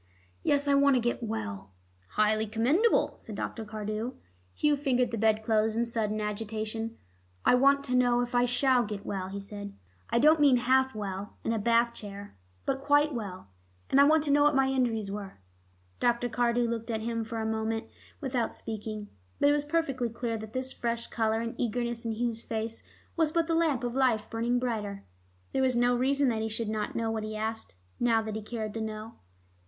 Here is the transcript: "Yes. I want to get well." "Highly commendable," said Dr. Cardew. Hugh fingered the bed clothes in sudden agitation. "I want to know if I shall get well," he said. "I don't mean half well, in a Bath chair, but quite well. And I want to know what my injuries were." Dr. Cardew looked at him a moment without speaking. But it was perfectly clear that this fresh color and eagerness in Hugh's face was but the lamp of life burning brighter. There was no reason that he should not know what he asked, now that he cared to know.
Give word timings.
"Yes. 0.41 0.67
I 0.67 0.73
want 0.73 0.95
to 0.95 0.99
get 0.99 1.21
well." 1.21 1.73
"Highly 2.13 2.47
commendable," 2.47 3.17
said 3.19 3.35
Dr. 3.35 3.63
Cardew. 3.63 4.13
Hugh 4.55 4.75
fingered 4.75 5.11
the 5.11 5.17
bed 5.19 5.43
clothes 5.45 5.77
in 5.77 5.85
sudden 5.85 6.19
agitation. 6.19 6.97
"I 7.45 7.53
want 7.53 7.83
to 7.83 7.95
know 7.95 8.21
if 8.21 8.33
I 8.33 8.45
shall 8.45 8.83
get 8.83 9.05
well," 9.05 9.27
he 9.27 9.39
said. 9.39 9.75
"I 10.09 10.17
don't 10.17 10.39
mean 10.39 10.55
half 10.57 10.95
well, 10.95 11.37
in 11.43 11.53
a 11.53 11.59
Bath 11.59 11.93
chair, 11.93 12.35
but 12.65 12.81
quite 12.81 13.13
well. 13.13 13.49
And 13.91 14.01
I 14.01 14.05
want 14.05 14.23
to 14.23 14.31
know 14.31 14.41
what 14.41 14.55
my 14.55 14.69
injuries 14.69 15.11
were." 15.11 15.37
Dr. 15.99 16.29
Cardew 16.29 16.67
looked 16.67 16.89
at 16.89 17.01
him 17.01 17.23
a 17.31 17.45
moment 17.45 17.85
without 18.19 18.55
speaking. 18.55 19.07
But 19.39 19.49
it 19.49 19.53
was 19.53 19.65
perfectly 19.65 20.09
clear 20.09 20.35
that 20.35 20.53
this 20.53 20.73
fresh 20.73 21.05
color 21.11 21.41
and 21.41 21.53
eagerness 21.59 22.05
in 22.05 22.13
Hugh's 22.15 22.41
face 22.41 22.81
was 23.15 23.31
but 23.31 23.45
the 23.45 23.53
lamp 23.53 23.83
of 23.83 23.93
life 23.93 24.31
burning 24.31 24.57
brighter. 24.57 25.05
There 25.51 25.61
was 25.61 25.75
no 25.75 25.95
reason 25.95 26.27
that 26.29 26.41
he 26.41 26.49
should 26.49 26.69
not 26.69 26.95
know 26.95 27.11
what 27.11 27.23
he 27.23 27.35
asked, 27.35 27.75
now 27.99 28.23
that 28.23 28.35
he 28.35 28.41
cared 28.41 28.73
to 28.73 28.81
know. 28.81 29.17